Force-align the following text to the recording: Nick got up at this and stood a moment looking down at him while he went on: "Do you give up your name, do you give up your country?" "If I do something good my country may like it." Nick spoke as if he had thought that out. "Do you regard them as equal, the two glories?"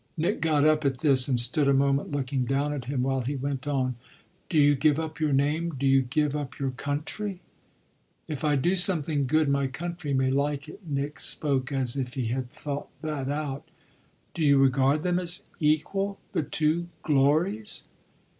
Nick 0.17 0.41
got 0.41 0.65
up 0.65 0.83
at 0.83 1.01
this 1.01 1.27
and 1.27 1.39
stood 1.39 1.67
a 1.67 1.75
moment 1.75 2.11
looking 2.11 2.43
down 2.43 2.73
at 2.73 2.85
him 2.85 3.03
while 3.03 3.21
he 3.21 3.35
went 3.35 3.67
on: 3.67 3.93
"Do 4.49 4.57
you 4.57 4.73
give 4.75 4.99
up 4.99 5.19
your 5.19 5.31
name, 5.31 5.75
do 5.77 5.85
you 5.85 6.01
give 6.01 6.35
up 6.35 6.57
your 6.57 6.71
country?" 6.71 7.39
"If 8.27 8.43
I 8.43 8.55
do 8.55 8.75
something 8.75 9.27
good 9.27 9.47
my 9.47 9.67
country 9.67 10.15
may 10.15 10.31
like 10.31 10.67
it." 10.67 10.79
Nick 10.87 11.19
spoke 11.19 11.71
as 11.71 11.95
if 11.95 12.15
he 12.15 12.29
had 12.29 12.49
thought 12.49 12.87
that 13.03 13.29
out. 13.29 13.69
"Do 14.33 14.43
you 14.43 14.57
regard 14.57 15.03
them 15.03 15.19
as 15.19 15.43
equal, 15.59 16.17
the 16.31 16.41
two 16.41 16.87
glories?" 17.03 17.87